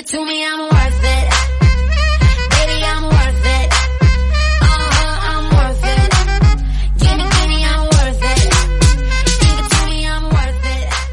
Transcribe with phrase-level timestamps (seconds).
[0.00, 1.30] give it to me, I'm worth it.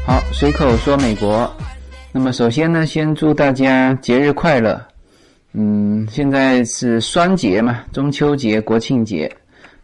[0.06, 1.54] 好，随口说美国。
[2.12, 4.82] 那么首先呢，先祝大家节日快乐。
[5.52, 9.30] 嗯，现在是双节嘛，中秋节、国庆节。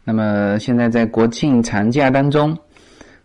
[0.03, 2.57] 那么现在在国庆长假当中，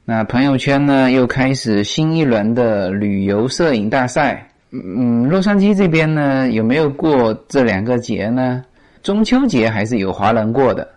[0.04, 4.49] 那朋友圈呢又开始新一轮的旅游摄影大赛。
[4.72, 8.64] 嗯，洛杉矶这边呢有没有过这两个节呢？
[9.02, 10.88] 中秋节还是有华人过的，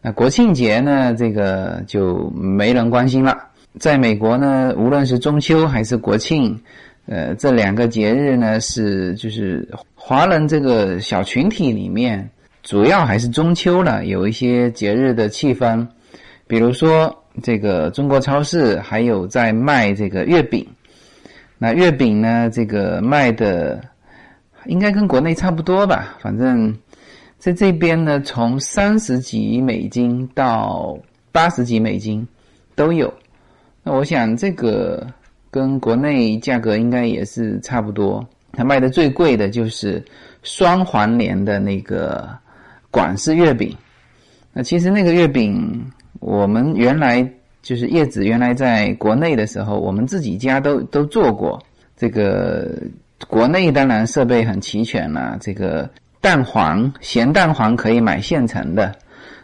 [0.00, 3.36] 那国庆节呢这个就没人关心了。
[3.78, 6.58] 在美国呢，无论是中秋还是国庆，
[7.06, 12.28] 呃，这两个节日呢是就是华人这个小群体里面。
[12.64, 15.86] 主要还是中秋了，有一些节日的气氛，
[16.46, 20.66] 比如说这个中国超市还有在卖这个月饼，
[21.58, 23.80] 那月饼呢，这个卖的
[24.66, 26.74] 应该跟国内差不多吧，反正
[27.38, 30.98] 在这边呢，从三十几美金到
[31.32, 32.26] 八十几美金
[32.74, 33.12] 都有。
[33.82, 35.06] 那我想这个
[35.50, 38.26] 跟国内价格应该也是差不多。
[38.52, 40.02] 它卖的最贵的就是
[40.42, 42.28] 双黄连的那个。
[42.90, 43.76] 广式月饼，
[44.50, 47.22] 那其实那个月饼，我们原来
[47.68, 51.62] 就是叶子，原来在国内的时候，我们自己家都都做过。
[51.98, 52.66] 这个
[53.26, 55.86] 国内当然设备很齐全了，这个
[56.18, 58.90] 蛋黄咸蛋黄可以买现成的，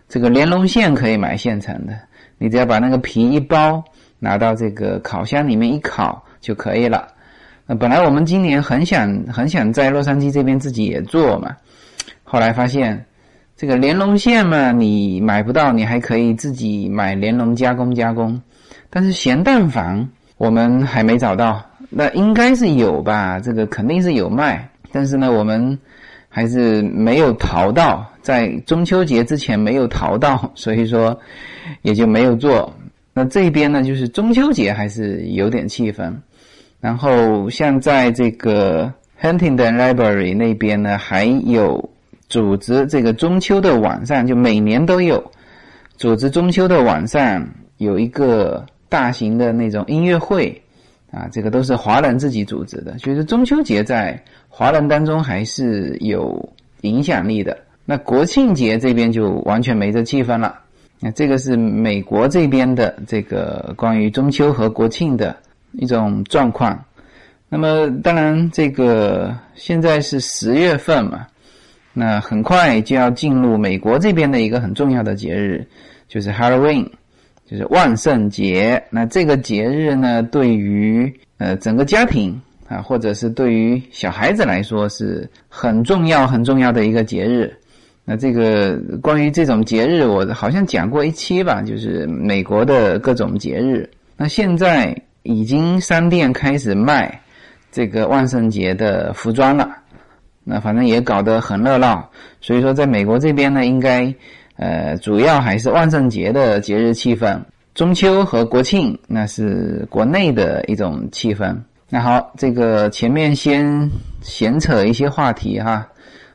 [0.08, 1.92] 这个莲蓉馅可以买现成的，
[2.38, 3.84] 你只要把那个皮一包，
[4.18, 7.06] 拿到这个烤箱里面一烤就可以了。
[7.66, 11.54] 那本来我们今年很想很想在洛杉矶这边自己也做嘛，
[12.22, 13.04] 后来发现。
[13.56, 18.40] 这个莲蓉馅嘛，你买不到，你还可以自己买莲蓉加工加工。
[18.90, 23.38] 但是咸蛋黄我们还没找到，那应该是有吧？
[23.38, 25.78] 这个肯定是有卖，但是呢，我们
[26.28, 31.16] 还是没有淘到，在中秋节之前没有淘到，所以说
[31.82, 32.74] 也就没有做。
[33.12, 36.12] 那这边呢，就是中秋节还是有点气氛。
[36.80, 38.92] 然后像在这个
[39.22, 41.88] Huntington Library 那边呢，还有。
[42.34, 45.22] 组织这个中秋的晚上，就每年都有
[45.96, 50.60] 组织中秋的晚上有一个大型的那种音乐会
[51.12, 52.98] 啊，这个都是华人自己组织的。
[52.98, 56.36] 所以说中秋节在华人当中还是有
[56.80, 57.56] 影响力的。
[57.84, 60.58] 那国庆节这边就完全没这气氛了。
[60.98, 65.36] 那这个是美国这边的这个关于中秋和国庆的
[65.74, 66.84] 一种状况。
[67.48, 71.24] 那么当然，这个现在是十月份嘛。
[71.96, 75.64] 那很快就要进入美国这边的一个很重要的节日，
[76.08, 76.88] 就是 Halloween，
[77.48, 78.82] 就是万圣节。
[78.90, 82.38] 那这个节日呢，对于呃整个家庭
[82.68, 87.56] 啊，或者是对于小孩子来说，是很重要很重要的一个节日。
[88.04, 93.88] 那这个关于这种节日，我好像讲过一期吧，就是美国的各种节日。
[94.16, 97.20] 那现在已经商店开始卖
[97.70, 99.70] 这个万圣节的服装了。
[100.44, 102.08] 那反正也搞得很热闹，
[102.40, 104.14] 所以说在美国这边呢，应该，
[104.56, 107.40] 呃，主要还是万圣节的节日气氛，
[107.74, 111.56] 中秋和国庆那是国内的一种气氛。
[111.88, 113.90] 那好，这个前面先
[114.20, 115.86] 闲扯一些话题哈，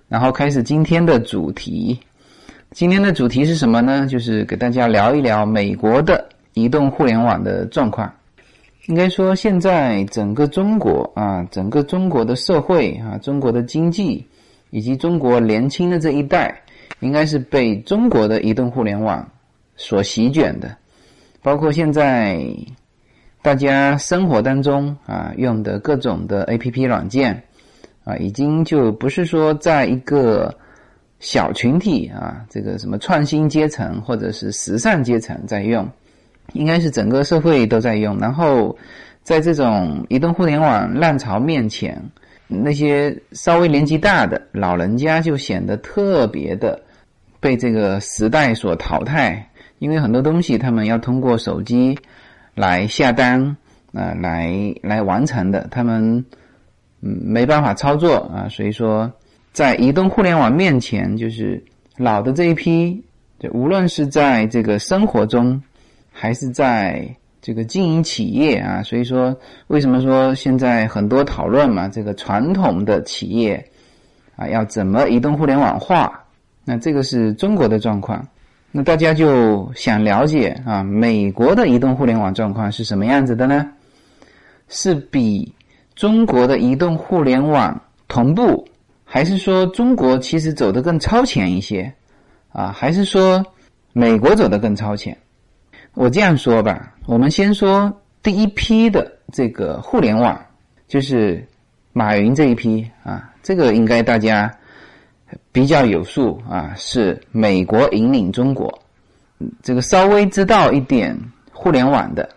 [0.07, 1.99] 然后开始今天的主题。
[2.71, 4.07] 今天的主题是什么呢？
[4.07, 8.11] 就是给大家聊一聊美国的移动互联网的状况。
[8.85, 14.25] 应该说，现在整个中国啊，整个中国的社会啊，中国的经济，
[14.71, 16.59] 以及中国年轻的这一代，
[17.01, 19.29] 应该是被中国的移动互联网
[19.75, 20.75] 所席卷的。
[21.43, 22.43] 包括现在
[23.41, 27.43] 大家生活当中啊用的各种的 A P P 软件
[28.03, 30.53] 啊，已经就不是说在一个
[31.19, 35.87] 小群体啊，这个什么创新阶层或者是时尚阶层在用。
[36.53, 38.75] 应该是整个社会都在用，然后
[39.23, 42.01] 在这种移动互联网浪潮面前，
[42.47, 46.81] 那些稍微年纪大的老人家就显得特别的
[47.39, 49.47] 被这个时代所淘汰，
[49.77, 51.97] 因为很多东西他们要通过手机
[52.55, 53.55] 来下单
[53.93, 56.25] 啊，来来完成的，他们
[57.01, 59.11] 嗯没办法操作啊，所以说
[59.51, 61.63] 在移动互联网面前，就是
[61.97, 63.03] 老的这一批，
[63.39, 65.61] 就无论是在这个生活中。
[66.21, 67.07] 还是在
[67.41, 69.33] 这个经营企业啊，所以说
[69.67, 71.87] 为什么说现在很多讨论嘛？
[71.87, 73.65] 这个传统的企业
[74.35, 76.21] 啊，要怎么移动互联网化？
[76.65, 78.27] 那这个是中国的状况，
[78.69, 83.71] 那大家就想了解啊，美国的移动互联网状况是什么样子的呢？
[84.67, 85.55] 是比
[85.95, 88.67] 中国的移动互联网同步，
[89.05, 91.89] 还是说中国其实走得更超前一些
[92.51, 92.73] 啊？
[92.73, 93.41] 还是说
[93.93, 95.17] 美国走得更超前？
[95.93, 97.91] 我这样说吧，我们先说
[98.23, 100.39] 第一批的这个互联网，
[100.87, 101.45] 就是
[101.93, 104.51] 马云这一批啊，这个应该大家
[105.51, 108.71] 比较有数啊，是美国引领中国，
[109.61, 111.17] 这个稍微知道一点
[111.51, 112.27] 互联网的，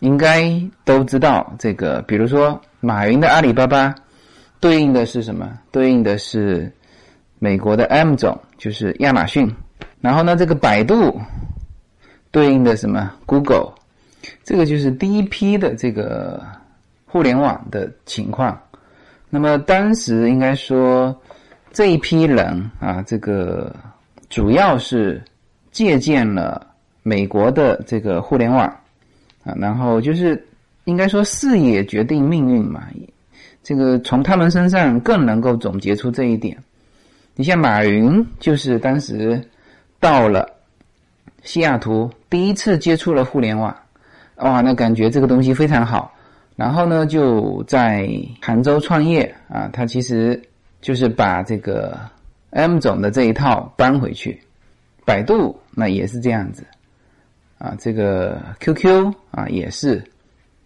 [0.00, 0.52] 应该
[0.84, 3.94] 都知道这个，比如说马云的阿里巴巴。
[4.58, 5.46] 对应的是什么？
[5.70, 6.72] 对应的是
[7.38, 9.54] 美国的 M 总，就是亚马逊。
[10.00, 11.20] 然后呢，这个百度
[12.36, 13.72] 对应的什么？Google。
[14.44, 16.44] 这个就是第一批的这个
[17.06, 18.60] 互联网的情况。
[19.30, 21.18] 那么当时应该说
[21.72, 23.74] 这一批人啊，这个
[24.28, 25.24] 主要是
[25.70, 26.66] 借鉴了
[27.02, 28.66] 美国的这个互联网
[29.42, 30.46] 啊，然后就是
[30.84, 32.86] 应该说视野决定命运嘛。
[33.62, 36.54] 这个从他们身上更能够总结出这一点。
[37.34, 39.42] 你像马云，就是当时
[39.98, 40.46] 到了
[41.42, 43.74] 西雅图，第一次接触了互联网，
[44.36, 46.12] 哇，那感觉这个东西非常好。
[46.56, 48.08] 然后呢，就在
[48.40, 50.40] 杭州创业啊，他其实
[50.80, 51.98] 就是把这个
[52.50, 54.40] M 总的这一套搬回去。
[55.04, 56.66] 百度那也是这样子
[57.58, 60.02] 啊，这个 QQ 啊也是。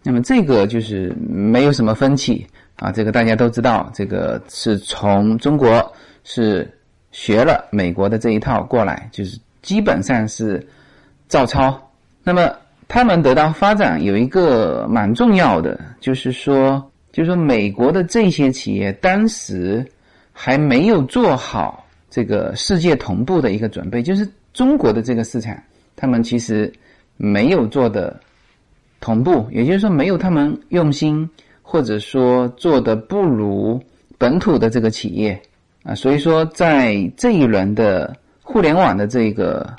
[0.03, 2.45] 那么这个就是没有什么分歧。
[2.77, 5.93] 啊，这个大家都知道，这个是从中国
[6.23, 6.67] 是
[7.11, 10.65] 学了美国的这一套过来，就是基本上是
[11.31, 11.75] 照抄。
[12.23, 12.51] 那么
[12.89, 19.83] 他们得到发展有一个蛮重要的，就是说，就是说美国的这些企业当时
[20.33, 25.57] 还没有做好这个世界同步的一个准备，就是中国的这个市场，
[25.95, 26.71] 他们其实
[27.15, 28.19] 没有做的
[28.99, 31.27] 同步，也就是说没有他们用心。
[31.63, 33.81] 或者说做的不如
[34.17, 35.41] 本土的这个企业
[35.83, 39.73] 啊，所以说在这一轮的互联网的这个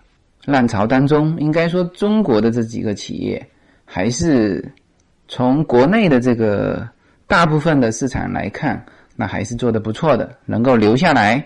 [0.44, 3.44] 浪潮当中，应该说中国的这几个企业
[3.84, 4.64] 还是
[5.28, 6.88] 从国内的这个
[7.26, 8.84] 大部分的市场来看，
[9.16, 11.36] 那还是做的不错的，能够留下来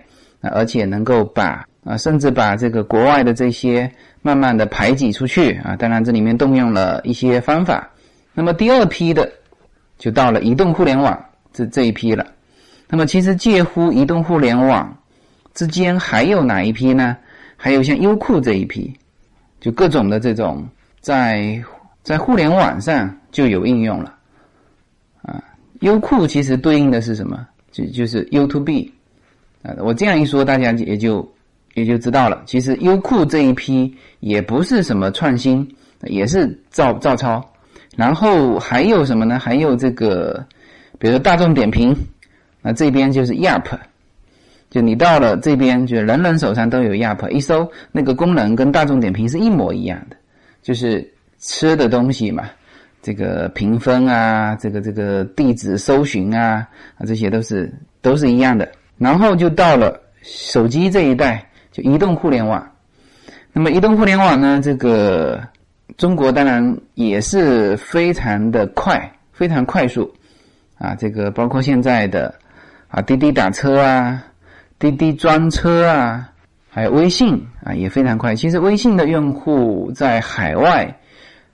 [0.41, 3.91] 啊，而且能够把啊，甚至把这个国外的这些
[4.23, 5.77] 慢慢的排挤出去啊。
[5.77, 7.91] 当然这里面动用了一些方法。
[8.35, 9.31] 那么第二批的。
[9.99, 11.19] 就到了移动互联网
[11.55, 12.27] 这这一批了，
[12.87, 14.95] 那么其实介乎移动互联网
[15.55, 17.17] 之间还有哪一批呢？
[17.57, 18.93] 还有像优酷这一批，
[19.61, 20.67] 就各种的这种
[21.01, 21.63] 在
[22.03, 24.15] 在互联网上就有应用了，
[25.23, 25.43] 啊，
[25.81, 27.47] 优酷其实对应的是什么？
[27.73, 28.93] 就就是 U to B，
[29.63, 31.29] 啊，我这样一说，大家也就
[31.75, 32.43] 也就知道了。
[32.47, 35.69] 其实优酷这一批也不是什么创新，
[36.05, 37.45] 也是照照抄。
[37.97, 39.39] 然后还有什么呢？
[39.39, 40.45] 还有这个，
[40.99, 41.97] 比如说大众点评，
[42.63, 43.65] 那这边就是 Yap，
[44.77, 50.17] 就你到了这边，就人人手上都有 Yap，一搜那个功能跟大众点评是一模一样的，
[50.61, 52.45] 就是吃的东西嘛，
[53.01, 56.69] 这个评分啊，这个这个地址搜寻啊，
[56.99, 58.71] 啊这些都是都是一样的。
[58.99, 61.43] 然后就到了手机这一代，
[61.73, 62.71] 就移动互联网。
[63.55, 65.41] 那么移动互联网呢，这个。
[65.97, 70.13] 中国当然也是非常的快，非常快速，
[70.77, 72.35] 啊，这个包括现在的
[72.89, 74.23] 啊滴滴打车啊，
[74.79, 76.29] 滴滴专车啊，
[76.71, 78.35] 还有微信啊也非常快。
[78.35, 80.95] 其实微信的用户在海外，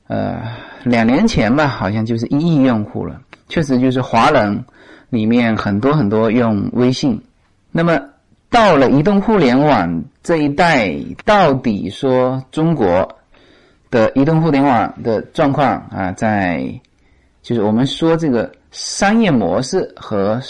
[0.09, 0.41] 呃，
[0.85, 4.65] 两年前吧，好像就是一亿用户了，确实就是华人
[5.11, 7.21] 里面很多很多用微信。
[7.71, 8.01] 那么
[8.51, 13.09] 到了移动互联网这一代，到底说中国？
[13.91, 16.67] 的移动互联网的状况啊，在
[17.43, 20.41] 就是我们说这个商业模式和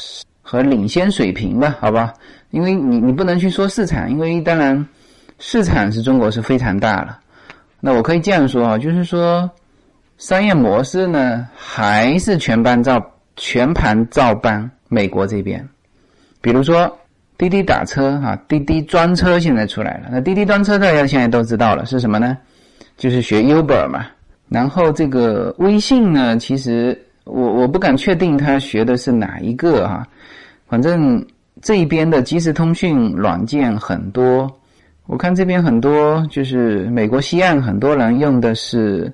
[0.40, 2.14] 和领先水平吧，好吧？
[2.52, 4.86] 因为你你不能去说市场，因为当然
[5.40, 7.18] 市场是中国是非常大了。
[7.80, 9.50] 那我可以这样说啊，就是说
[10.18, 13.04] 商业模式呢，还是全班照
[13.34, 15.68] 全盘照搬美国这边。
[16.40, 16.96] 比如说
[17.36, 22.38] 滴滴打车啊，滴滴专车现在出来了，那滴滴专车大家现在都知道了是什么呢？
[22.96, 24.06] 就是学 Uber 嘛，
[24.48, 30.06] 然后这个微信呢，其实我我不敢确定他学的是哪一个哈，
[30.68, 31.24] 反正
[31.62, 34.50] 这一边的即时通讯软件很多，
[35.06, 39.10] 我看这边很多就是美国西岸很多人用的是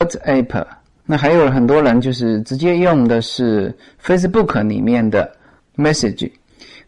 [0.00, 0.66] WhatsApp，
[1.06, 3.72] 那还有很多人就是直接用的是
[4.04, 5.30] Facebook 里面的
[5.76, 6.30] Message，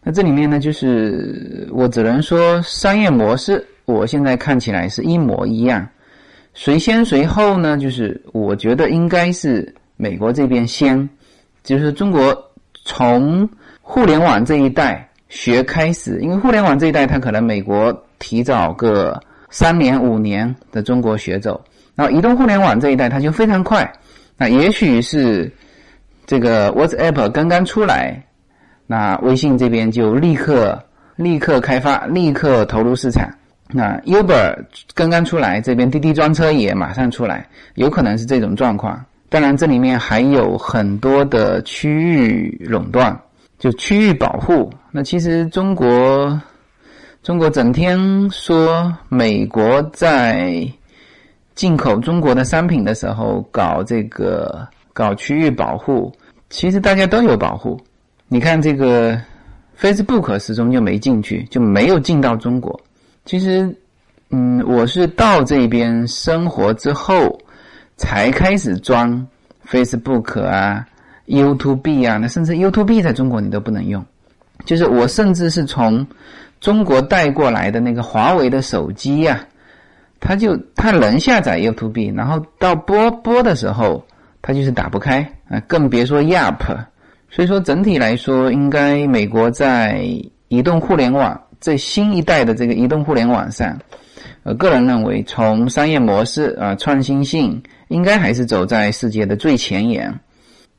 [0.03, 5.87] 那这里面呢，就是我只能说商业模式，我现在看起来是一模一样。
[6.53, 7.77] 谁先谁后呢？
[7.77, 11.09] 就是我觉得应该是美国这边先，
[11.63, 12.37] 就是中国
[12.83, 13.49] 从
[13.87, 21.63] 互联网这一代学开始，因为互联网这一代，它可能美国提早个三年五年的中国学走，
[21.93, 23.89] 然后移动互联网这一代，它就非常快。
[24.37, 25.49] 那也许是
[26.25, 28.19] 这个 WhatsApp 刚刚出来，
[28.87, 30.83] 那微信这边就立刻
[31.15, 33.29] 立刻开发，立刻投入市场。
[33.69, 34.65] 那 Uber
[34.95, 39.05] 刚刚出来，这边滴滴专车也马上出来，有可能是这种状况。
[39.29, 43.17] 当然，这里面还有很多的区域垄断，
[43.57, 44.71] 就区域保护。
[44.91, 46.41] 那其实中国，
[47.23, 47.97] 中国整天
[48.29, 50.67] 说美国在
[51.53, 56.11] 进口中国的商品的时候搞这个搞区域保护，
[56.49, 57.79] 其实大家都有保护。
[58.27, 59.19] 你看这个
[59.79, 62.79] Facebook 始终就没进去，就没有进到中国。
[63.25, 63.75] 其实，
[64.29, 67.37] 嗯，我是到这边生活之后。
[67.97, 69.25] 才开始装
[69.65, 70.85] Facebook 啊、
[71.27, 74.03] YouTube 啊，那甚至 YouTube 在中国你都不能用。
[74.65, 76.05] 就是我甚至是从
[76.61, 79.45] 中国带过来的那个华为的手机呀，
[80.19, 84.05] 它就它能下载 YouTube，然后到播播的时候，
[84.41, 86.59] 它就是打不开啊，更别说 Yap。
[87.29, 90.07] 所以说整体来说，应该美国在
[90.47, 93.77] 移动互联网这新一代的这个移动互联网上，
[94.43, 97.61] 我个人认为从商业模式啊创新性。
[97.89, 100.11] 应该还是走在世界的最前沿。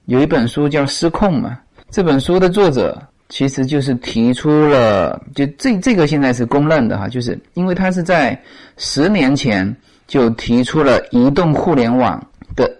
[0.06, 1.58] 有一本书叫《失控》嘛，
[1.90, 8.40] 这本书的作者其实就是提出了，就这这个现在是公认的哈，就是因为他是在
[8.76, 12.70] 十年前就提出了移动互联网的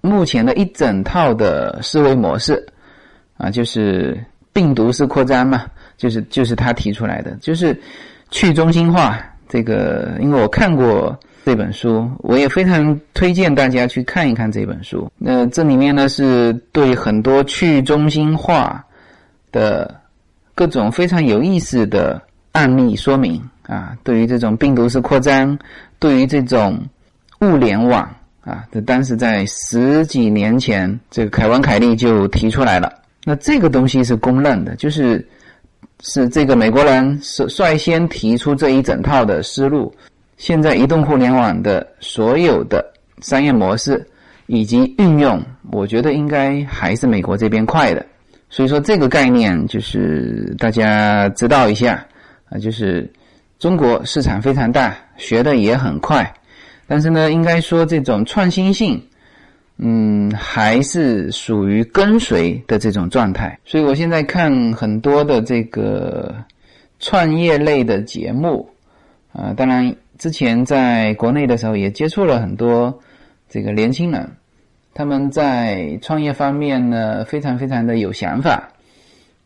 [0.00, 2.66] 目前的一整套的思维模式
[3.36, 4.18] 啊，就是
[4.52, 7.78] 病毒式扩张嘛，就是就是他提出来的，就是
[8.30, 9.18] 去中心化。
[9.48, 11.18] 这个因为我看过。
[11.44, 15.10] 这本书我也非常推荐大家去看一看这本书。
[15.16, 18.84] 那这里面呢是对很多去中心化
[19.50, 19.94] 的
[20.54, 22.20] 各种非常有意思的
[22.52, 25.58] 案例说明啊，对于这种病毒式扩张，
[25.98, 26.78] 对于这种
[27.40, 28.02] 物联网
[28.42, 32.92] 啊，这当时在十几年前，这个凯文凯利就提出来了。
[33.24, 35.26] 那这个东西是公认的，就是
[36.00, 39.94] 是这个美国人率率先提出这一整套的思路。
[40.40, 42.82] 现在移动互联网的所有的
[43.20, 44.08] 商业模式
[44.46, 45.38] 以及运用，
[45.70, 48.06] 我觉得应该还是美国这边快的。
[48.48, 52.06] 所以说这个概念就是大家知道一下
[52.48, 53.12] 啊，就是
[53.58, 56.32] 中国市场非常大，学的也很快，
[56.86, 58.98] 但是呢，应该说这种创新性，
[59.76, 63.58] 嗯，还是属于跟随的这种状态。
[63.66, 66.34] 所以我现在看很多的这个
[66.98, 68.66] 创业类的节目
[69.34, 69.94] 啊，当然。
[70.20, 72.96] 之前在国内的时候也接触了很多
[73.48, 74.30] 这个年轻人，
[74.92, 78.68] 他们在创业方面呢非常非常的有想法，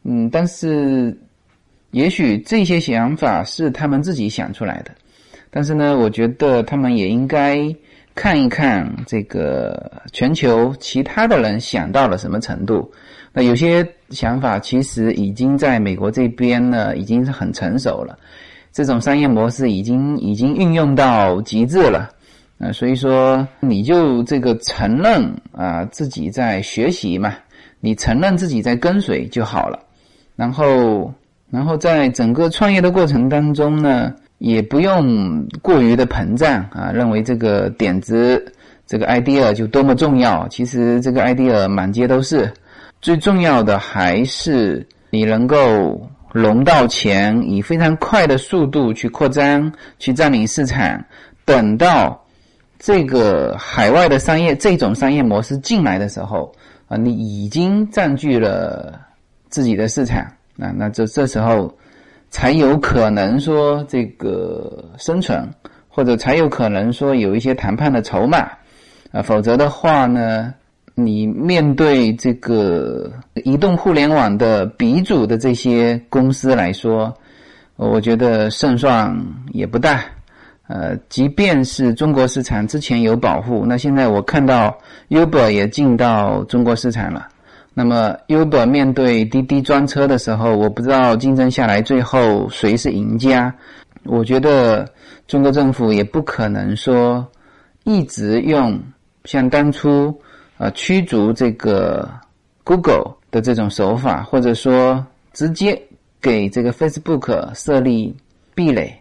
[0.03, 1.17] 嗯，但是
[1.93, 4.91] 也许这些想法是他们自己想出来的，
[5.49, 7.73] 但是呢，我觉得他们也应该
[8.17, 12.93] 看一看这个全球其他的人想到了什么程度。
[13.33, 18.19] 那有些想法其实已经在美国这边呢已经是很成熟了。
[18.75, 22.11] 这种商业模式已经已经运用到极致了，
[22.59, 27.33] 啊，所以说你就这个承认啊自己在学习嘛，
[27.79, 29.79] 你承认自己在跟随就好了，
[30.35, 31.15] 然后
[31.53, 38.45] 然后在整个创业的过程当中呢，也不用过于的膨胀啊，认为这个点子
[38.89, 42.53] 这个 idea 就多么重要，其实这个 idea 满街都是，
[43.01, 46.05] 最重要的还是你能够。
[46.35, 51.01] 融到钱，以非常快的速度去扩张、去占领市场。
[51.45, 52.21] 等到
[52.77, 56.53] 这个海外的商业这种商业模式进来的时候，
[56.89, 59.01] 啊，你已经占据了
[59.49, 60.23] 自己的市场
[60.59, 61.73] 啊，那这这时候
[62.31, 65.49] 才有可能说这个生存，
[65.89, 68.39] 或者才有可能说有一些谈判的筹码
[69.13, 70.53] 啊，否则的话呢？
[70.97, 73.11] 你面对这个
[73.43, 77.13] 移动互联网的鼻祖的这些公司来说，
[77.75, 79.13] 我觉得胜算
[79.53, 80.05] 也不大。
[80.69, 84.73] 呃，即便是中国市场之前有保护，那现在我看到
[85.11, 87.27] Uber 也进到中国市场了。
[87.75, 93.53] 那么 Uber 面对滴滴专车的时候，我不知道竞争下来最后谁是赢家。
[94.05, 94.89] 我觉得
[95.27, 97.27] 中国政府也不可能说
[97.83, 98.81] 一直用
[99.25, 100.17] 像当初。
[100.57, 102.09] 啊，驱逐这个
[102.63, 105.81] Google 的这种手法，或者说直接
[106.21, 108.15] 给这个 Facebook 设立
[108.55, 108.97] 壁垒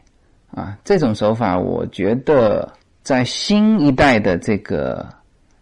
[0.51, 2.71] 啊，这种手法，我觉得
[3.03, 5.07] 在新一代的这个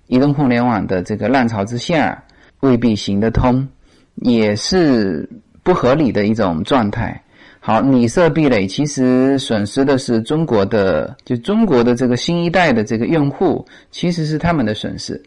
[0.07, 2.24] 移动互联网的这个浪潮之下，
[2.62, 3.67] 未必行得通，
[4.15, 5.29] 也是
[5.62, 7.21] 不合理的一种状态。
[7.60, 15.21] 好，你设壁垒，其实损失的是中国的，就中国的这个新一代的这个用户，其实是他们的损失。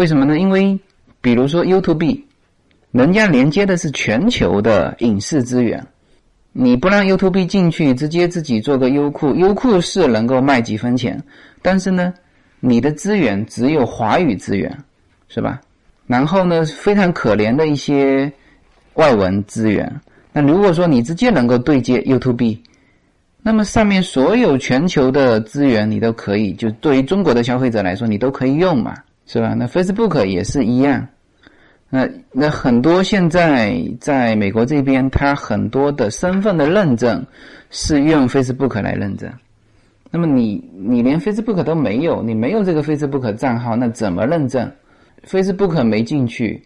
[0.00, 0.38] 为什么呢？
[0.38, 0.80] 因为
[1.20, 2.18] 比如说 YouTube，
[2.90, 5.86] 人家连接的是全球的影视资源，
[6.54, 11.22] 你不让 YouTube 进去，直接自己做个优酷，优酷是能够卖几分钱，
[11.60, 12.14] 但是呢，
[12.60, 14.74] 你的资源只有华语资源，
[15.28, 15.60] 是吧？
[16.06, 18.32] 然后呢，非常可怜的一些
[18.94, 20.00] 外文资源。
[20.32, 22.58] 那如果说你直接能够对接 YouTube，
[23.42, 28.94] 那么上面所有全球的资源你都可以，就对于中国的消费者来说，你都可以用嘛，
[29.32, 29.54] 是吧？
[29.54, 31.06] 那 Facebook 也是一样。
[31.88, 37.24] 那那很多现在在美国这边，它很多的身份的认证
[37.70, 39.30] 是用 Facebook 来认证。
[40.10, 44.68] 那么你你连 Facebook 都没有，你没有这个 Facebook 账号，那怎么认证
[45.24, 46.60] ？Facebook 没进去。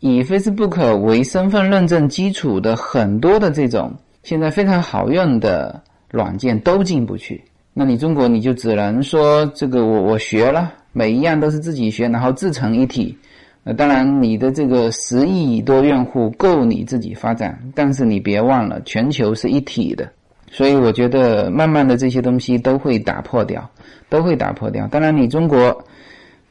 [0.00, 7.44] 以 Facebook 为身份认证基础的很多的这种现在非常好用的软件都进不去。
[7.74, 13.16] 那你中国你就只能说这个我我学了，每一样都是自己学，然后自成一体。
[13.62, 20.10] 呃，当然你的这个十亿多用户够你自己发展，但是你别忘了全球是一体的。
[20.50, 23.70] 所以我觉得慢慢的这些东西都会打破掉，
[24.08, 24.88] 都会打破掉。
[24.88, 25.84] 当然你中国。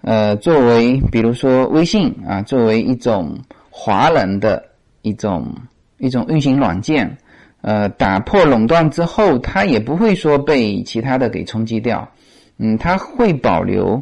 [0.01, 3.37] 呃，作为比如说微信啊，作为一种
[3.69, 4.63] 华人的
[5.01, 5.53] 一种
[5.97, 7.17] 一种运行软件，
[7.61, 12.07] 呃，打破垄断之后，它也不会说被其他的给冲击掉，
[12.57, 14.01] 嗯，它会保留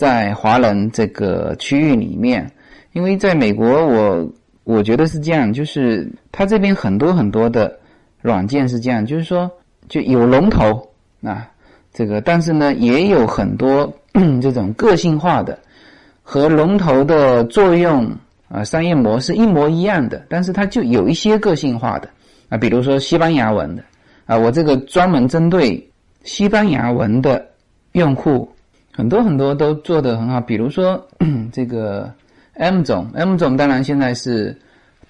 [0.00, 2.50] 在华人这个区域里面，
[2.94, 4.32] 因为在美国，我
[4.64, 7.78] 我觉得是这样，就是它这边很多很多的
[8.22, 9.50] 软件是这样，就是说
[9.90, 10.88] 就有龙头
[11.22, 11.46] 啊，
[11.92, 13.92] 这个，但是呢，也有很多。
[14.42, 15.56] 这种个性化的
[16.20, 18.10] 和龙头的作用
[18.48, 22.08] 啊，商业模式一模一样的，但是它就有一些个性化的
[22.48, 23.84] 啊，比如说西班牙文的
[24.26, 25.88] 啊，我这个专门针对
[26.24, 27.46] 西班牙文的
[27.92, 28.50] 用户，
[29.00, 30.38] 很多很多都做得很好。
[30.42, 31.02] 比如说
[31.50, 32.12] 这个
[32.52, 34.54] M 总，M 总当然现在是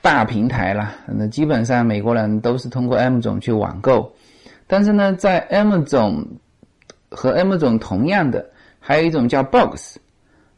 [0.00, 4.12] 大平台了，那基本上美国人都是通过 M 总去网购，
[4.68, 6.24] 但是呢，在 M 总
[7.10, 8.46] 和 M 总同样的。
[8.82, 9.98] 还有一种叫 Box，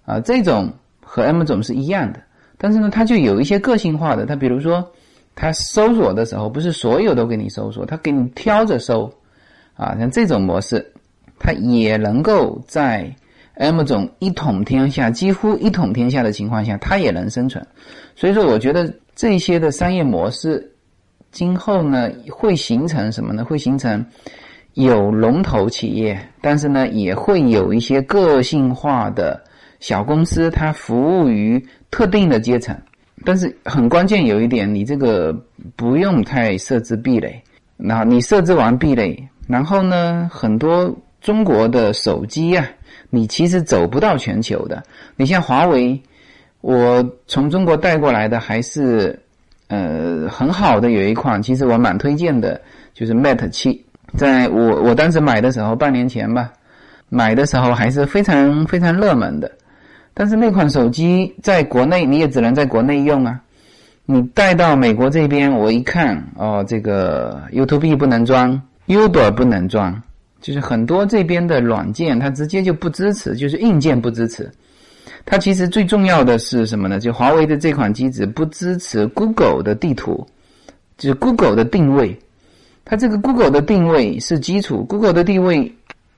[0.05, 0.71] 啊，这种
[1.03, 2.21] 和 M 总是一样的，
[2.57, 4.27] 但是呢，它就有一些个性化的。
[4.27, 4.87] 它比如说，
[5.35, 9.13] 它搜索的时候不是所有都给你搜索，它给你挑着搜，
[9.75, 10.93] 啊，像这种模式，
[11.41, 13.13] 它也能够在
[13.55, 17.65] M 总一统天下、几乎一统天下的情况下，它也能生存。
[18.15, 20.73] 所以说，我觉得这些的商业模式，
[21.31, 23.45] 今后呢会形成什么呢？
[23.45, 24.05] 会形成。
[24.75, 29.39] 有龙头企业，但是呢，也会有一些个性化的
[29.81, 32.75] 小公司，它服务于特定的阶层。
[33.23, 35.31] 但是很关键有一点，你这个
[35.77, 37.39] 不用太设置壁垒。
[37.77, 39.15] 那你设置完壁垒，
[39.47, 40.91] 然后呢，很多
[41.23, 42.67] 中国的手机啊，
[43.09, 44.83] 你其实走不到全球的。
[45.17, 45.99] 你像华为，
[46.61, 49.19] 我从中国带过来的还是
[49.69, 52.61] 呃很好的，有一款，其实我蛮推荐的，
[52.93, 53.85] 就是 Mate 七。
[54.19, 56.53] 在我我当时买的时候，半年前吧，
[57.09, 59.51] 买的时候还是非常非常热门的。
[60.13, 63.41] 但是那款手机在国内你也只能在国内用啊。
[64.05, 70.03] 你带到美国这边，我一看哦，这个 YouTube 不能装，Uber 不能装，
[70.43, 74.51] 就是很多这边的软件它直接就不支持，就是硬件不支持。
[75.25, 76.99] 它其实最重要的是什么呢？
[76.99, 80.27] 就华为的这款机子不支持 Google 的地图，
[80.99, 82.19] 就是 Google 的定位。
[82.85, 85.73] 它这个 Google 的定位是基础，Google 的定位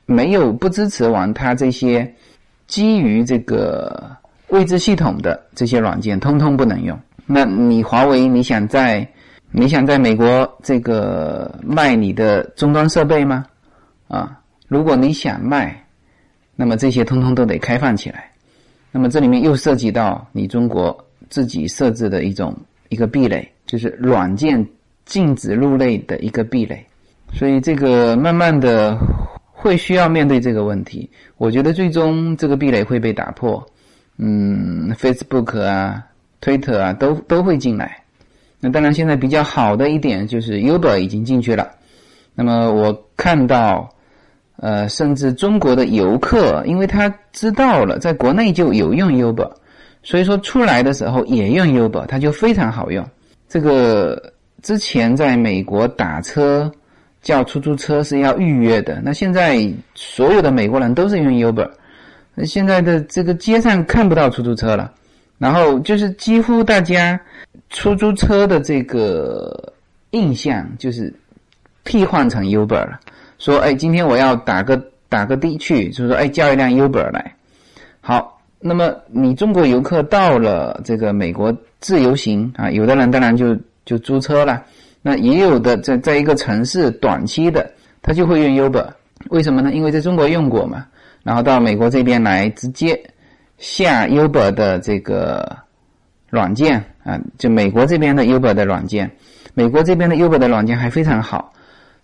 [0.06, 2.10] 没有不支持完它这些
[2.66, 4.10] 基于这个
[4.48, 6.98] 位置系统的这些软件，通通不能用。
[7.26, 9.06] 那你华为你想在
[9.50, 13.44] 你想在美国这个卖你的终端设备吗？
[14.14, 15.84] 啊，如果你想卖，
[16.56, 18.30] 那么这些通通都得开放起来。
[18.92, 20.96] 那么这里面又涉及到你中国
[21.28, 22.56] 自己设置的一种
[22.88, 24.66] 一个壁垒，就是软件。
[25.06, 26.82] 禁止入内的一个壁垒，
[27.34, 28.98] 所以这个慢慢的
[29.52, 31.10] 会需要面对这个问题。
[31.36, 33.62] 我觉得最终这个壁垒会被打破。
[34.16, 36.02] 嗯，Facebook 啊、
[36.40, 38.02] Twitter 啊都都会进来。
[38.60, 41.70] 那当然，现在比较好的一点就是 Uber 已经进去了。
[42.34, 43.93] 那么我看到，
[44.64, 49.50] 呃，甚至中国的游客，因为他知道了在国内就有用 Uber，
[50.02, 53.04] 所以说出来的时候也用 Uber，它就非常好用。
[53.48, 54.32] 这个。
[54.64, 56.72] 之前在美国打车
[57.20, 61.70] 叫出租车是要预约的，那现在所有的美国人都是用 Uber，
[62.34, 64.90] 那现在的这个街上看不到出租车了，
[65.36, 67.20] 然后就是几乎大家
[67.68, 69.70] 出租车的这个
[70.12, 71.12] 印象就是
[71.84, 72.98] 替换成 Uber 了。
[73.44, 77.34] 说，哎，今天我要打个打个的去，就是说，哎，叫一辆 Uber 来。
[78.00, 83.54] 好，那么你中国游客到了这个美国自由行啊，有的人当然就
[83.84, 84.62] 就租车了。
[85.02, 88.86] 那也有的在在一个城市短期的，他就会用 Uber。
[89.28, 89.74] 为什么呢？
[89.74, 90.86] 因为在中国用过嘛，
[91.22, 92.98] 然后到美国这边来直接
[93.58, 95.54] 下 Uber 的这个
[96.30, 99.10] 软件啊，就美国这边的 Uber 的软件，
[99.52, 101.52] 美国这边的 Uber 的软件还非常好，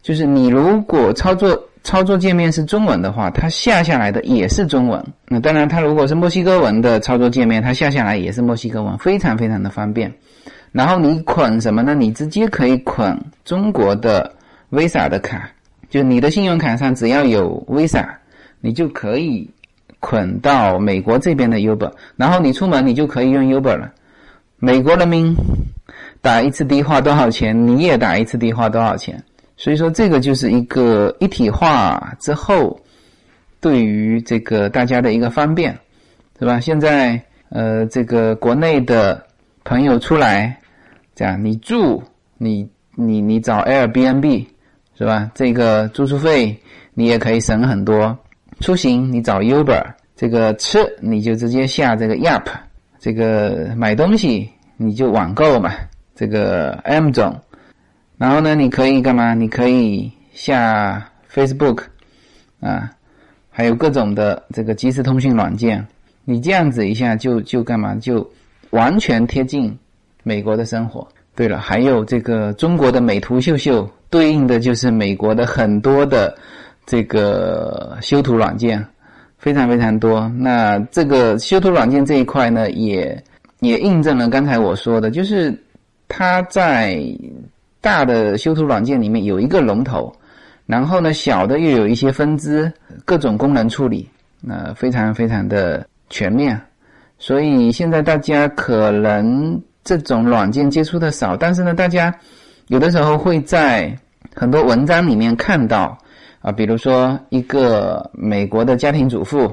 [0.03, 5.03] 就是你如果操作操作界面是中文的话，它下下来的也是中文。
[5.29, 10.13] 那当然，它如果是墨西哥文的操作界面，它下下来也是墨西哥文，非常非常的方便。
[10.73, 11.95] 然后你捆什么呢？
[11.95, 14.33] 你直接可以捆中国的
[14.71, 15.51] Visa 的卡。
[15.89, 18.07] 就你的信用卡上只要有 Visa，
[18.61, 19.51] 你就可以
[19.99, 23.91] 捆到美国这边的 Uber，然后你出门你就可以用 Uber 了。
[24.59, 25.35] 美国人民
[26.21, 29.21] 打一次的花多少钱，你也打一次的花多少钱。
[29.61, 32.81] 所以说这个就是一个一体化之后，
[33.61, 35.79] 对于这个大家的一个方便，
[36.39, 36.59] 是吧？
[36.59, 37.21] 现在
[37.51, 39.23] 呃，这个国内的
[39.63, 40.59] 朋友出来，
[41.15, 42.03] 这样你住
[42.39, 44.47] 你你你找 Airbnb。
[44.97, 45.31] 是吧？
[45.35, 46.55] 这个住宿费
[46.93, 48.15] 你也可以省很多。
[48.61, 49.83] 出行你找 Uber，
[50.15, 52.45] 这个吃你就直接下这个 Yap，
[52.99, 54.47] 这个买东西
[54.77, 55.73] 你就网购嘛，
[56.15, 57.35] 这个 M 总。
[58.21, 59.33] 然后呢，你可以干嘛？
[59.33, 61.85] 你可以下 Facebook
[62.61, 62.91] 啊，
[63.49, 65.83] 还有各种的这个即时通讯软件。
[66.27, 67.95] 你这样子一下就就干嘛？
[67.95, 68.31] 就
[68.73, 69.75] 完全贴近
[70.23, 71.09] 美国的生活。
[71.35, 73.91] 对了，还有这个中国的美图秀秀。
[74.11, 76.37] 对应的就是美国的很多的
[76.85, 78.85] 这个修图软件，
[79.39, 80.29] 非常非常多。
[80.37, 83.25] 那这个修图软件这一块呢，也
[83.61, 85.59] 也印证了刚才我说的，就是
[86.07, 87.03] 它在
[87.81, 90.13] 大的修图软件里面有一个龙头，
[90.67, 92.73] 然后呢小的又有一些分支，
[93.05, 94.09] 各种功能处理，
[94.41, 96.61] 那非常非常的全面。
[97.19, 102.15] 所以现在大家可能这种软件接触的少，但是呢，大家。
[102.69, 103.93] 有的时候会在
[104.33, 105.99] 很多文章里面看到
[106.41, 109.53] 啊，比如说一个美国的家庭主妇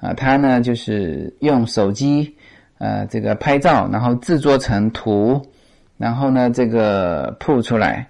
[0.00, 2.34] 啊，她呢就是用手机
[2.78, 5.40] 呃这个拍照，然后制作成图，
[5.98, 8.06] 然后呢这个铺出来，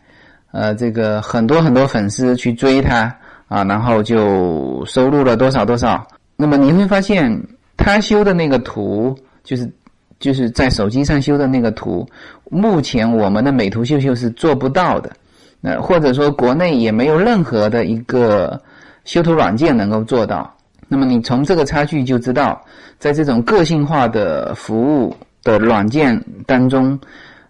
[0.53, 3.15] 呃这个很多很多粉丝去追他
[3.49, 6.07] 啊，然后就收入了多少多少。
[6.37, 7.41] 那么你会发现，
[7.77, 9.71] 他修的那个图就是。
[10.19, 12.09] 就是在手机上修的那个图，
[12.51, 15.13] 目前我们的美图秀秀是做不到的，
[15.61, 18.59] 那或者说国内也没有任何的一个
[19.05, 20.51] 修图软件能够做到。
[20.89, 22.59] 那么你从这个差距就知道，
[22.99, 26.99] 在这种个性化的服务的软件当中，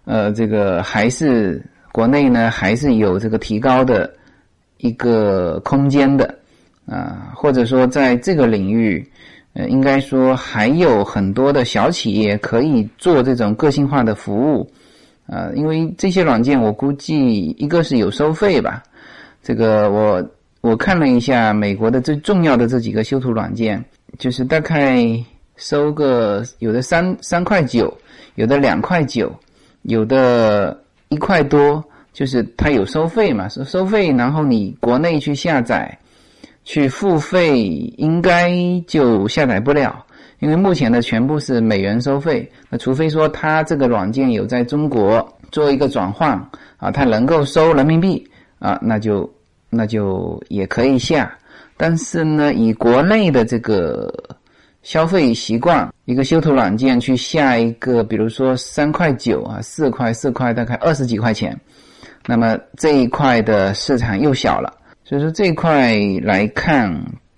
[0.07, 4.11] 呃，这个还是国内呢还是有这个提高的
[4.79, 6.35] 一个空间的
[6.87, 9.07] 啊，或者说在这个领域。
[9.59, 14.71] 呃，应该说还有很多的小企业可以做这种个性化的服务，
[15.27, 18.83] 啊，因为这些软件我估计一个是有收费吧，
[19.43, 20.23] 这个我
[20.61, 23.83] 我看了一下美国的最重要的这几个修图软件，
[24.19, 25.03] 就是大概
[25.57, 27.91] 收个有的三三块九，
[28.35, 29.35] 有的两块九，
[29.87, 35.99] 有的一块多，就是它有收费嘛，收收费，然后你国内去下载。
[36.69, 37.63] 去付费
[37.97, 38.51] 应该
[38.89, 40.05] 就下载不了，
[40.41, 42.51] 因为目前的全部是美元收费。
[42.69, 46.33] 那除非说它这个软件有在中国做一个转换
[46.79, 49.33] 啊，它能够收人民币啊，那就
[49.71, 51.33] 那就也可以下。
[51.77, 54.13] 但是呢，以国内的这个
[54.87, 61.61] 消费习惯，一个修图软件去下一个，比如说三块九啊，四块四块，大概二十几块钱，
[62.25, 64.73] 那么这一块的市场又小了。
[65.05, 66.89] 所以说这一块来看，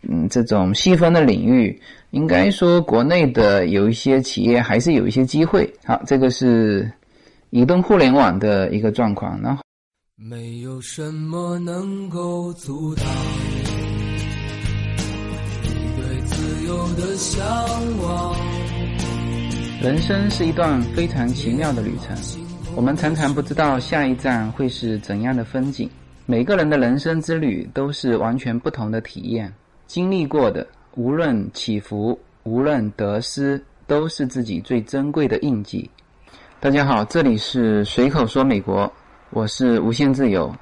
[0.07, 1.81] 嗯，这种细分的领域，
[2.11, 5.73] 应该说国内的有一些企业还是有一些机会。
[5.87, 6.93] 好，这个是
[7.49, 9.41] 移动互联网的一个状况。
[9.43, 9.63] 然后，
[10.17, 13.07] 没有什么能够阻挡
[16.99, 17.41] 的向
[18.03, 18.35] 往。
[19.81, 22.17] 人生是一段非常奇妙的旅程，
[22.75, 25.89] 我们常常不知道下一站会是怎样的风景。
[26.27, 29.53] 每个人的人生之旅都是完全不同的体验，
[29.87, 35.89] 经历过的无论起伏，无论得失，都是自己最珍贵的印记。
[36.59, 38.93] 大家好，这里是随口说美国，
[39.31, 40.53] 我是无限自由。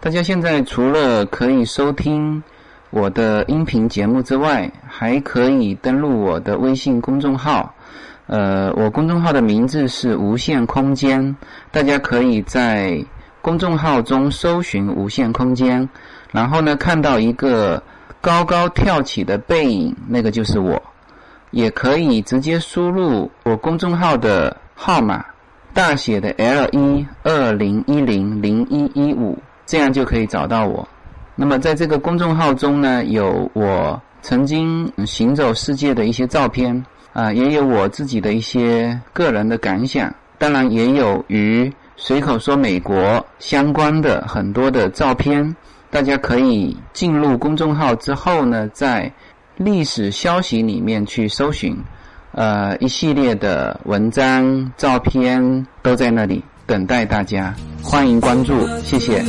[0.00, 2.42] 大家现在除了可以收听
[2.90, 7.74] 我的音频节目之外，还可以登录我的微信公众号。
[8.26, 11.36] 呃，我公众号的名字是无限空间，
[11.70, 13.04] 大家可以在
[13.42, 15.88] 公众号中搜寻“无限空间”，
[16.32, 17.82] 然后呢，看到一个
[18.20, 20.80] 高高跳起的背影，那个就是我。
[21.52, 25.24] 也可以直接输入我公众号的号码，
[25.72, 30.86] 大写的 L 一二零一零零一一五，这样就可以找到我。
[31.38, 45.54] 那么在这个公众号中呢，有我曾经行走世界的一些照片啊，也有我自己的一些个人的感想，当然也有与随口说美国相关的很多的照片。
[45.88, 49.10] 大家可以进入公众号之后呢，在
[49.56, 51.76] 历史消息里面去搜寻，
[52.32, 59.24] 呃，一系列的文章、照片都在那里等待大家，欢迎关注，谢谢。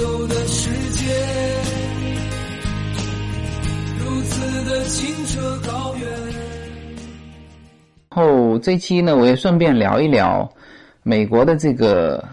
[4.88, 6.08] 清澈高原
[8.10, 10.50] 后这期呢，我也顺便聊一聊
[11.04, 12.24] 美国的这个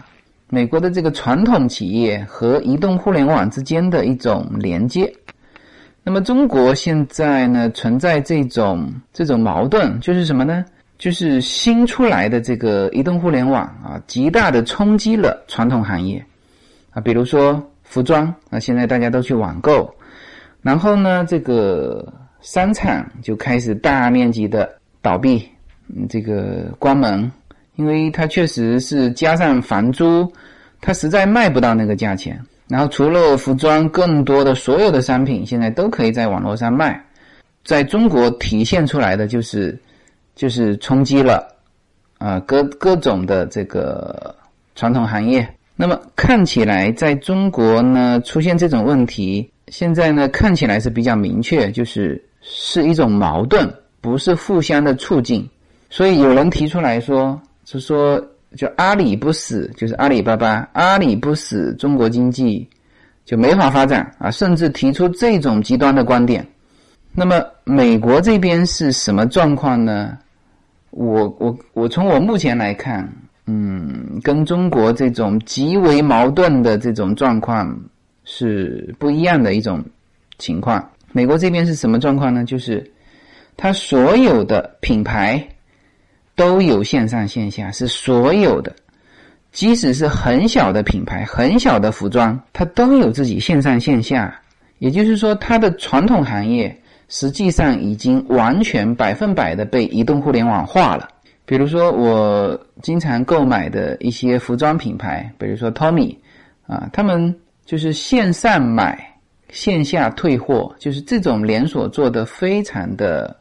[0.49, 5.13] 美国的这个传统企业和移动互联网之间的一种连接。
[6.01, 10.63] 那么中国现在呢存在这种这种矛盾，就是什么呢？
[10.97, 16.25] 就是新出来的这个移动互联网啊，极大的冲击了传统行业
[16.91, 19.93] 啊，比如说服装啊，现在大家都去网购，
[20.61, 22.07] 然后呢，这个
[22.45, 25.43] 商场就开始大面积的倒闭，
[25.87, 27.29] 嗯，这个关门，
[27.75, 30.31] 因为它确实是加上房租，
[30.79, 32.39] 它实在卖不到那个价钱。
[32.67, 37.03] 然后除了服装，更多的所有的商品现在都可以在网络上卖，
[37.63, 39.75] 在中国体现出来的就是
[40.35, 41.47] 就是冲击了
[42.19, 44.35] 啊各各种的这个
[44.75, 45.47] 传统行业。
[45.75, 55.45] 那么看起来在中国呢出现这种问题，现在呢看起来是比较明确，就是是一种矛盾，不是互相的促进。
[55.89, 58.23] 所以有人提出来说，是说。
[58.55, 62.65] 就阿里不死，就是阿里巴巴，阿里不死，中国经济
[63.25, 64.31] 就没法发展啊！
[64.31, 66.47] 甚至提出这种极端的观点。
[67.11, 70.17] 那么美国这边是什么状况呢？
[70.91, 73.05] 我我我从我目前来看，
[73.45, 77.77] 嗯，跟中国这种极为矛盾的这种状况
[78.23, 79.83] 是不一样的一种
[80.37, 80.81] 情况。
[81.15, 82.43] 美国这边是什么状况呢？
[82.43, 82.91] 就是
[83.55, 85.41] 它所有的品牌。
[86.37, 88.75] 都有线上线下，是所有的，
[89.53, 94.37] 即使是很小的品牌、很小的服装，它都有自己线上线下。
[94.79, 101.07] 也就是说，它的传统行业实际上已经完全百分百的被移动互联网化了。
[101.45, 106.17] 比如说，我经常购买的一些服装品牌，比如说 Tommy，
[106.67, 107.33] 啊，他们
[107.65, 109.14] 就是线上买、
[109.55, 113.33] 线下退货，就是这种连锁做的非常的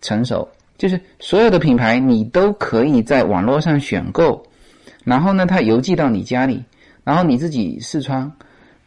[0.00, 0.48] 成熟。
[0.78, 4.42] 就是所有的品牌，你都可以在网络上选购，
[5.04, 6.64] 然后呢，它邮寄到你家里，
[7.04, 8.32] 然后你自己试穿，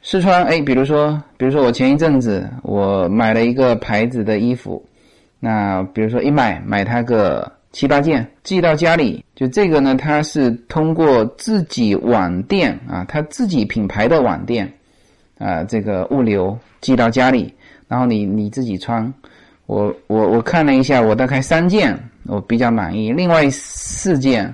[0.01, 0.43] 试穿。
[0.45, 4.83] 哎，比如说，比如说我前一阵子我买了一个牌子的衣服，
[5.39, 14.71] 那比如说一买买它个七八件，寄到家里，就这个呢，它是通过自己网店啊，它自己品牌的网店
[15.41, 17.51] 啊，这个物流寄到家里，
[17.87, 19.11] 然后你你自己穿。
[19.65, 24.53] 我我我看了一下，我大概三件我比较满意，另外四件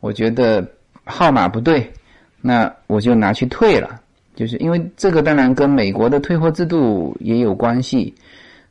[0.00, 0.64] 我觉得
[1.04, 1.90] 号码不对，
[2.40, 4.00] 那我就拿去退了。
[4.36, 8.14] 就是因为这个当然跟美国的退货制度也有关系，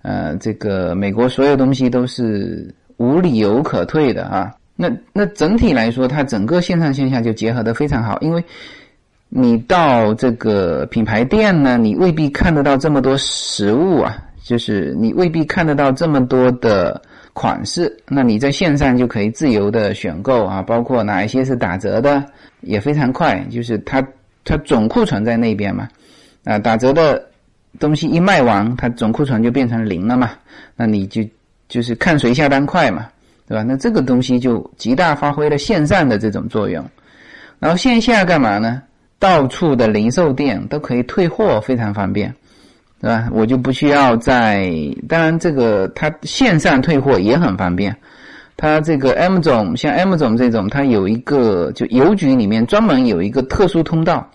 [0.02, 4.54] 呃，这个美国所有东西都是无理由可退的啊。
[4.76, 8.44] 那那整体来说，它整个线上线下就结合的非常好，因为
[9.30, 14.18] 你到这个品牌店呢，你未必看得到这么多实物啊。
[14.44, 17.02] 就是你未必看得到这么多的
[17.34, 22.24] 款式，那你在线上就可以自由的选购啊，包括哪一些是打折的，
[22.62, 23.46] 也非常快。
[23.52, 24.02] 就是它
[24.46, 25.90] 它总库存在那边嘛，
[26.46, 27.22] 啊，打折的
[27.78, 30.32] 东西一卖完，它总库存就变成零了嘛，
[30.78, 31.22] 那你就
[31.68, 33.06] 就是看谁下单快嘛，
[33.50, 33.64] 对吧？
[33.64, 36.82] 那这个东西就极大发挥了线上的这种作用，
[37.60, 38.82] 然后线下干嘛呢？
[39.20, 42.34] 到处的零售店都可以退货，非常方便。
[43.00, 43.30] 对吧？
[43.32, 44.74] 我就不需要在，
[45.08, 47.96] 当然这个它线上退货也很方便。
[48.56, 54.28] 它这个 M 总像 M 总这种，它有一个就邮局里面专门有一个特殊通道，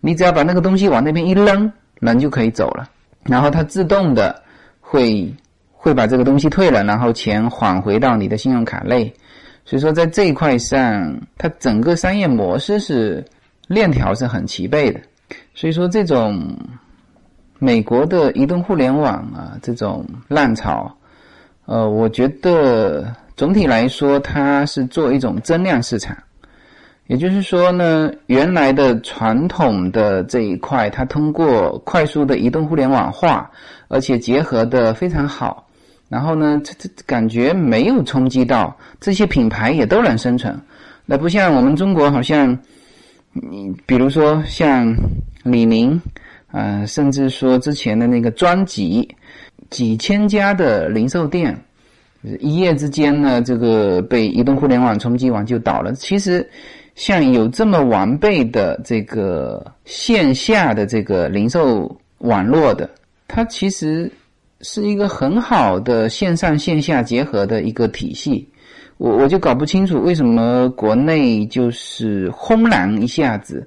[0.00, 2.88] 你只要把那个东西往那边一扔，人就可以走了。
[3.24, 4.40] 然后它自动的
[4.80, 5.28] 会
[5.72, 9.12] 会把这个东西退了，然后钱返回到你的信用卡内。
[9.64, 13.24] 所以说在这一块上，它整个商业模式是
[13.68, 15.00] 链条是很齐备的。
[15.54, 16.56] 所以说这种。
[17.60, 20.92] 美国的移动互联网啊这种浪潮，
[21.64, 26.14] 呃，我觉得总体来说它是做一种增量市场。
[27.06, 33.50] 也就是说呢，原来的传统的这一块，它通过快速的移动互联网化，
[33.88, 35.66] 而且结合的非常好，
[36.08, 40.54] 然后呢，这这感觉没有冲击到这些品牌也都能生存。
[41.06, 42.58] 那不像我们中国，好像
[43.34, 44.96] 你比如说像
[45.42, 46.00] 李宁
[46.48, 49.08] 啊，甚至说之前的那个专辑，
[49.70, 51.54] 几千家的零售店，
[52.40, 55.92] 一夜之间呢，这个被移动互联网冲击完就倒了。
[55.92, 56.48] 其实。
[56.96, 62.88] 像有这么完备的这个线下的这个零售网络的，
[63.26, 64.08] 它其实
[64.60, 68.48] 是一个很好的线上线下结合的一个体系。
[68.96, 73.66] 我我就搞不清楚为什么国内就是轰然一下子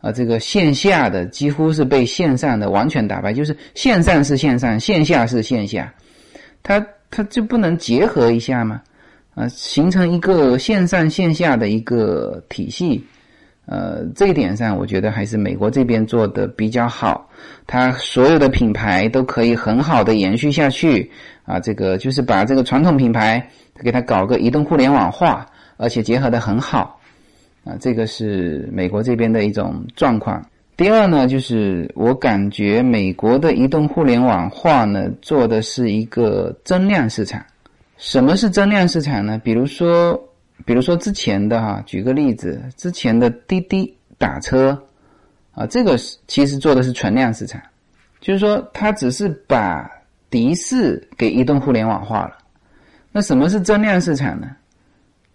[0.00, 5.92] 啊，这个线下的几乎是被线上的完全打败，就是线上是线上，线下是线下，
[6.62, 8.80] 它它就不能结合一下吗？
[9.34, 13.04] 啊，形成一个线上线下的一个体系，
[13.66, 17.28] 呃，这一点上我觉得还是美国这边做的比较好，
[17.66, 21.08] 它所有的品牌都可以很好的延续下去，
[21.44, 23.48] 啊，这个就是把这个传统品牌
[23.82, 26.98] 给它搞个移动互联网化，而且结合的很好，
[27.64, 30.44] 啊，这个是美国这边的一种状况。
[30.76, 37.44] 第二呢，就是我感觉美国的移动互联网化呢，做的是一个增量市场。
[37.96, 39.40] 什么是增量市场呢？
[39.42, 40.16] 比如说，
[40.64, 44.80] 比如说之前的哈，举个例子，之前的滴滴打车，
[45.52, 47.60] 啊，这个其实做的是存量市场，
[48.20, 49.90] 就是说它只是把
[50.30, 52.38] 的士给移动互联网化了。
[53.10, 54.48] 那什么是增量市场呢？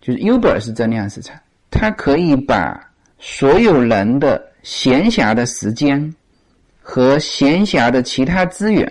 [0.01, 1.35] 就是 Uber 是增量市场，
[1.71, 2.79] 它可以把
[3.19, 6.13] 所有人的闲暇的时间
[6.81, 8.89] 和闲暇的其他资源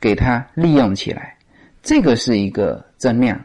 [0.00, 1.36] 给它利用起来。
[1.82, 3.38] 这个是一个增量，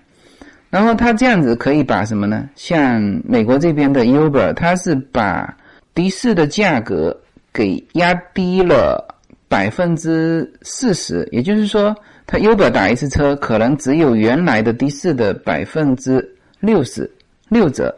[0.69, 2.49] 然后它这样子可以把什么呢？
[2.55, 5.55] 像美国这边的 Uber，它是把
[5.93, 7.15] 的士的价格
[7.53, 9.05] 给压低了
[9.47, 17.09] 百分之四十，也就是说，它 Uber 打一次车可能只有原来的的士的百分之六十
[17.49, 17.93] 六折。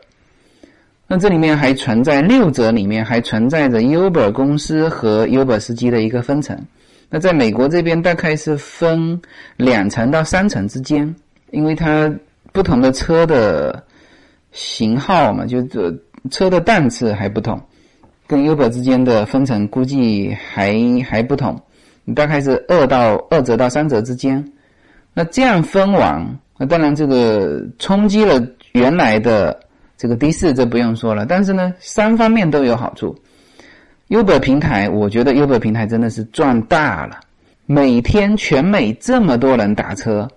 [1.07, 6.59] 那这里面还存在六折里面还存在着 Uber 公司和 Uber 司机的一个分成。
[7.09, 9.21] 那在美国这边大概是分
[9.55, 11.15] 两层到三层之间，
[11.51, 12.11] 因为它
[12.51, 13.83] 不同的车的
[14.51, 15.93] 型号嘛，就这
[16.31, 17.61] 车的档次还不同，
[18.25, 20.73] 跟 Uber 之间的分成估计还
[21.07, 21.61] 还不同，
[22.13, 24.43] 大概是二到二折到三折之间。
[25.13, 26.23] 那这样分完，
[26.57, 29.57] 那当然这个冲击了原来的
[29.97, 31.25] 这个的士，这不用说了。
[31.25, 33.15] 但是呢，三方面都有好处。
[34.09, 37.19] Uber 平台，我觉得 Uber 平台真的是赚大了。
[37.65, 40.27] 每天全美这么多人打车，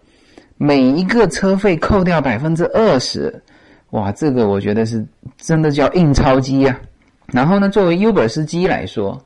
[0.56, 3.42] 每一个车费扣掉百分之二十，
[3.90, 5.04] 哇，这个我觉得是
[5.36, 6.80] 真的叫印钞机呀。
[7.26, 9.20] 然后呢，作为 Uber 司机来说，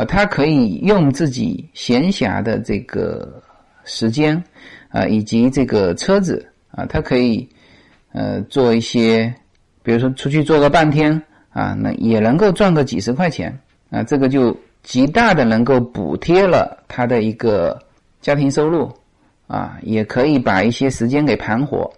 [0.00, 3.42] 啊，他可以用自己闲暇的这个
[3.84, 4.42] 时间，
[4.88, 7.46] 啊，以及这个车子，啊，他可以
[8.12, 9.32] 呃做一些，
[9.82, 11.20] 比如说出去坐个半天。
[11.52, 13.52] 啊，那也能够赚个几十块钱
[13.90, 17.76] 啊，这个就极大的能够补贴了他的一个
[18.20, 18.88] 家庭收入
[19.48, 21.92] 啊，也可以把一些时间给盘活。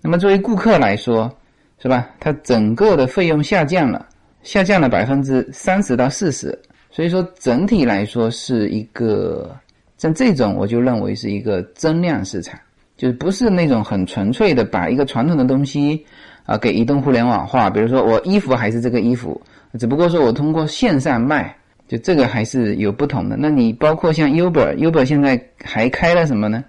[0.00, 1.32] 那么作为顾客来说，
[1.80, 2.10] 是吧？
[2.18, 4.04] 他整个的费用下降了，
[4.42, 6.58] 下降了百分之三十到四十，
[6.98, 9.54] 所以说整体来说是一个
[9.98, 12.58] 像这种，我就认为是一个增量市场，
[12.96, 16.04] 就是不是那种很纯粹的把一个传统的东西。
[16.44, 19.40] 啊，给移动互联网化，比如说我衣服还是这个衣服，
[19.78, 21.54] 只不过说我通过线上卖，
[21.86, 23.36] 就这个还是有不同的。
[23.38, 26.64] 那你包括像 Uber，Uber 现在还开了什么呢？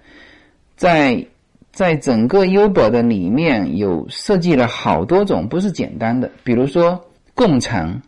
[0.75, 1.25] 在
[1.71, 7.99] 在整个 Uber 的里面有设计了好多种，不是简单的，比如说共乘，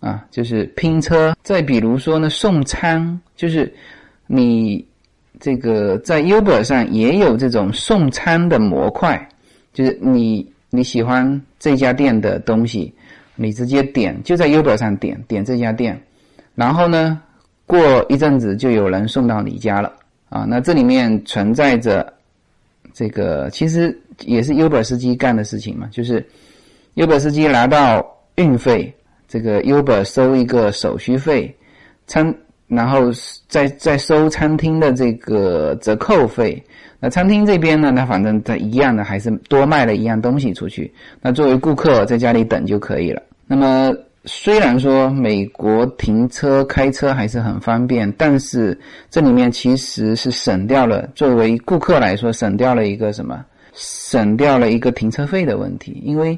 [0.00, 3.72] 啊，就是拼车；再比如说呢送餐，就是
[4.26, 4.86] 你
[5.40, 9.28] 这个在 Uber 上也有这种送餐的模块，
[9.72, 10.46] 就是你。
[10.70, 12.92] 你喜欢这家店的东西，
[13.36, 15.98] 你直接点，就在 Uber 上点点这家店，
[16.54, 17.22] 然后呢，
[17.64, 19.90] 过一阵子就有人送到你家了
[20.28, 20.44] 啊。
[20.46, 22.12] 那这里面存在着
[22.92, 26.22] 这个，其实也是 Uber 司机干的事情嘛，就是
[26.96, 28.94] Uber 司机拿到运费，
[29.28, 31.54] 这个 Uber 收一个手续费，
[32.06, 32.34] 餐，
[32.66, 33.10] 然后
[33.46, 36.60] 再再收餐厅的这个折扣费。
[36.98, 37.92] 那餐厅这边呢？
[37.92, 40.92] 那反正它一样的，还是多卖了一样东西出去。
[41.20, 43.22] 那作为顾客在家里等就可以了。
[43.46, 48.76] 那么虽然说美国停车开车还是很方便，但是
[49.10, 53.44] 这里面其实是省掉了作为顾客来说省掉了一个什么？
[53.74, 56.36] 省掉了一个停车费的问题，因为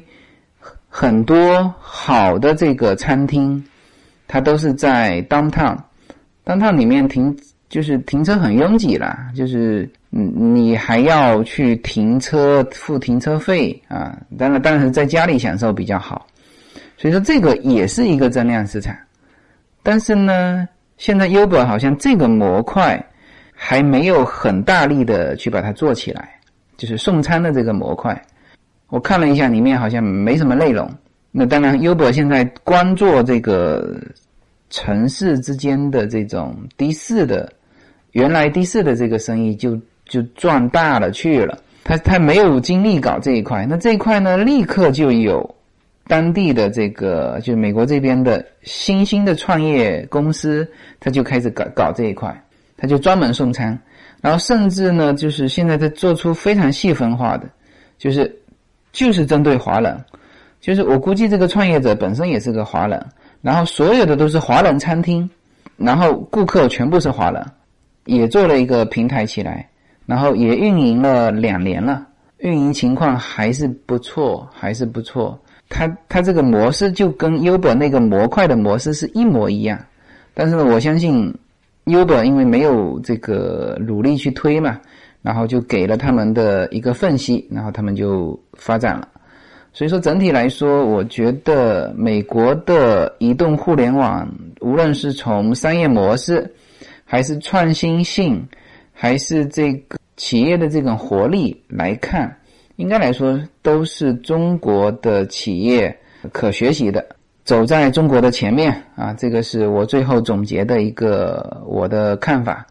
[0.93, 3.63] 很多好的这个餐厅，
[4.27, 7.35] 它都是在 downtown，downtown 里面停
[7.69, 16.27] 就是停车很拥挤啦，就是嗯你还要去停车付停车费啊，当然当然是在家里享受比较好。
[16.97, 18.93] 所以说这个也是一个增量市场，
[19.81, 20.67] 但是呢，
[20.97, 23.01] 现在 Uber 好像这个模块
[23.53, 26.37] 还没有很大力的去把它做起来，
[26.75, 28.21] 就是送餐的这个模块，
[28.91, 30.87] 我看了一下里面好像没什么内容。
[31.31, 33.99] 那当然，Uber 现在光做这个
[34.69, 37.51] 城市之间的这种的士的，
[38.11, 45.55] 原来的士的这个生意就就赚大了去了，他他没有精力搞这一块，那这一块呢，立刻就有。
[46.07, 50.67] 当地的这个，就美国这边的新兴的创业公司，
[50.99, 52.43] 他就开始搞搞这一块，
[52.75, 53.79] 他就专门送餐，
[54.19, 57.47] 然后甚至呢，就是现在在做出非常细分化的，
[57.97, 58.29] 就是
[58.91, 59.97] 就是针对华人，
[60.59, 63.03] 就是我估计这个创业者本身也是个华人，
[63.41, 65.29] 然后所有的都是华人餐厅，
[65.77, 67.45] 然后顾客全部是华人，
[68.05, 69.67] 也做了一个平台起来，
[70.05, 72.05] 然后也运营了两年了，
[72.39, 75.39] 运营情况还是不错，还是不错。
[75.69, 79.79] 它它这个模式就跟 Uber 那个模块的模式是一模一样，
[80.33, 81.33] 但是呢，我相信
[81.85, 84.77] Uber 因为没有这个努力去推嘛，
[85.21, 89.07] 然后就给了他们的一个缝隙，然后他们就发展了。
[89.73, 96.53] 所以说整体来说，我觉得美国的移动互联网，无论是从商业模式，
[97.05, 98.45] 还是创新性，
[98.91, 102.35] 还是这个企业的这种活力来看。
[102.75, 105.95] 应该来说，都是中国的企业
[106.31, 107.05] 可学习的，
[107.45, 109.13] 走在中国的前面啊！
[109.13, 112.65] 这个是我最后总结的一个我的看法。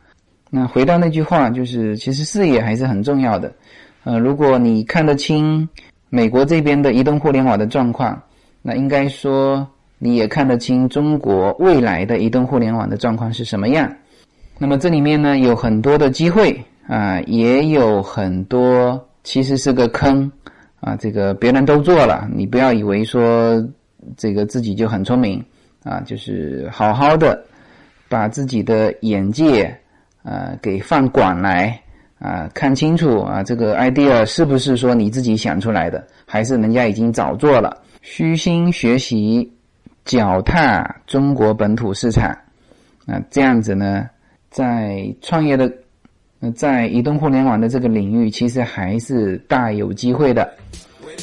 [0.50, 3.50] 那回到那句话，就是其实视野还是很重要的。
[4.04, 5.66] 呃，如果你看得清
[6.08, 8.20] 美国这边的移动互联网的状况，
[8.60, 9.66] 那应该说
[9.98, 13.90] 你也看得清中国未来的移动互联网的状况是什么样。
[14.58, 19.06] 那么这里面呢，有很多的机会啊，也有很多。
[19.22, 20.32] 其实是个坑
[20.80, 20.96] 啊！
[20.96, 23.62] 这个别人都做了，你不要以为说
[24.16, 25.44] 这个自己就很聪明
[25.84, 26.00] 啊！
[26.06, 27.38] 就是好好的
[28.08, 29.78] 把自己的眼界
[30.22, 31.80] 啊给放管来
[32.18, 37.82] 啊，看清楚啊，这个 idea 是不是说你自己想出来的，还是人家已经早做了？
[38.02, 39.50] 虚心学习，
[40.04, 42.30] 脚踏中国本土市场
[43.06, 44.08] 啊，这样子呢，
[44.50, 45.72] 在创业的。
[46.42, 50.50] 那在移动互联网的这个领域，其实还是大有机会的。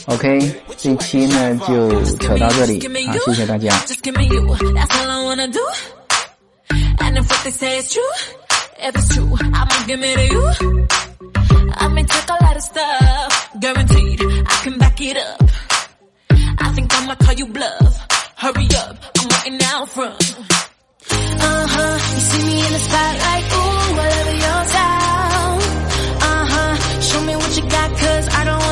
[0.06, 0.40] OK，
[0.78, 3.76] 这期呢就扯到这里，好，谢谢大家。
[8.80, 10.88] if it's true, I'ma give it to you.
[11.74, 15.42] I may take a lot of stuff, guaranteed, I can back it up.
[16.60, 20.36] I think I'ma call you bluff, hurry up, I'm waiting out front.
[21.10, 25.60] Uh-huh, you see me in the spotlight, ooh, whatever your style.
[26.30, 28.67] Uh-huh, show me what you got, cause I don't